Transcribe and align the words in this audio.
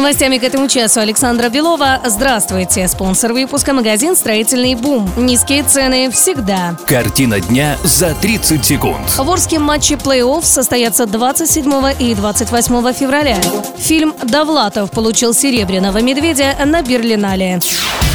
Новостями 0.00 0.38
к 0.38 0.44
этому 0.44 0.66
часу 0.66 1.00
Александра 1.00 1.50
Белова. 1.50 2.00
Здравствуйте. 2.06 2.88
Спонсор 2.88 3.34
выпуска 3.34 3.74
магазин 3.74 4.16
«Строительный 4.16 4.74
бум». 4.74 5.06
Низкие 5.18 5.62
цены 5.62 6.10
всегда. 6.10 6.74
Картина 6.86 7.38
дня 7.38 7.76
за 7.84 8.14
30 8.14 8.64
секунд. 8.64 9.06
В 9.18 9.30
Орском 9.30 9.62
матче 9.62 9.96
плей-офф 9.96 10.42
состоятся 10.42 11.04
27 11.04 11.96
и 11.98 12.14
28 12.14 12.92
февраля. 12.94 13.36
Фильм 13.76 14.14
«Довлатов» 14.22 14.90
получил 14.90 15.34
«Серебряного 15.34 16.00
медведя» 16.00 16.54
на 16.64 16.80
Берлинале. 16.80 17.60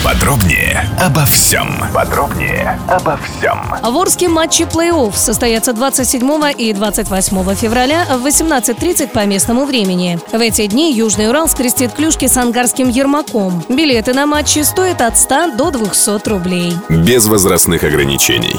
Подробнее 0.05 0.87
обо 1.01 1.25
всем. 1.25 1.79
Подробнее 1.91 2.79
обо 2.87 3.17
всем. 3.17 3.59
В 3.81 3.97
Орском 3.97 4.33
матче 4.33 4.65
плей-офф 4.65 5.15
состоятся 5.15 5.73
27 5.73 6.53
и 6.55 6.73
28 6.73 7.55
февраля 7.55 8.05
в 8.05 8.23
18.30 8.23 9.07
по 9.07 9.25
местному 9.25 9.65
времени. 9.65 10.19
В 10.31 10.39
эти 10.39 10.67
дни 10.67 10.93
Южный 10.93 11.29
Урал 11.29 11.47
скрестит 11.47 11.93
клюшки 11.93 12.27
с 12.27 12.37
ангарским 12.37 12.87
Ермаком. 12.89 13.63
Билеты 13.67 14.13
на 14.13 14.27
матчи 14.27 14.59
стоят 14.59 15.01
от 15.01 15.17
100 15.17 15.53
до 15.55 15.71
200 15.71 16.29
рублей. 16.29 16.77
Без 16.87 17.25
возрастных 17.25 17.83
ограничений. 17.83 18.55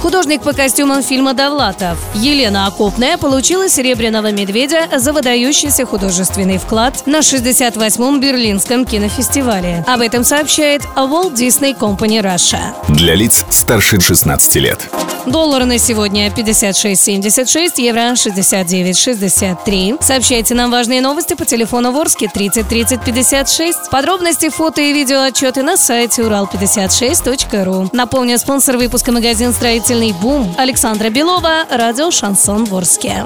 Художник 0.00 0.42
по 0.42 0.52
костюмам 0.52 1.02
фильма 1.02 1.34
«Довлатов» 1.34 1.98
Елена 2.14 2.68
Окопная 2.68 3.16
получила 3.18 3.68
«Серебряного 3.68 4.30
медведя» 4.30 4.86
за 4.96 5.12
выдающийся 5.12 5.84
художественный 5.84 6.58
вклад 6.58 7.06
на 7.06 7.18
68-м 7.20 8.20
Берлинском 8.20 8.84
кинофестивале. 8.84 9.84
Об 9.88 10.00
этом 10.00 10.22
сообщает 10.22 10.75
Walt 10.96 11.34
Disney 11.34 11.76
Company 11.78 12.22
Russia. 12.22 12.74
Для 12.88 13.14
лиц 13.14 13.44
старше 13.50 14.00
16 14.00 14.56
лет. 14.56 14.88
Доллар 15.26 15.64
на 15.64 15.78
сегодня 15.78 16.28
56.76, 16.28 17.72
евро 17.78 18.12
69.63. 18.12 19.98
Сообщайте 20.00 20.54
нам 20.54 20.70
важные 20.70 21.00
новости 21.00 21.34
по 21.34 21.44
телефону 21.44 21.90
Ворске 21.90 22.28
30 22.32 22.68
30 22.68 23.04
56. 23.04 23.90
Подробности, 23.90 24.48
фото 24.50 24.80
и 24.80 24.92
видео 24.92 25.22
отчеты 25.22 25.62
на 25.62 25.76
сайте 25.76 26.22
урал56.ру. 26.22 27.90
Напомню, 27.92 28.38
спонсор 28.38 28.76
выпуска 28.76 29.10
магазин 29.10 29.52
«Строительный 29.52 30.12
бум» 30.12 30.54
Александра 30.58 31.10
Белова, 31.10 31.66
радио 31.70 32.12
«Шансон 32.12 32.64
Ворске». 32.64 33.24